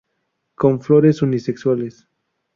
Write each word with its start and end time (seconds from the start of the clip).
Con 0.55 0.81
flores 0.81 1.21
unisexuales. 1.21 2.07